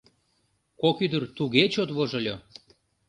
Кок 0.81 0.97
ӱдыр 1.05 1.23
туге 1.37 1.63
чот 1.73 1.89
вожыльо. 1.97 2.35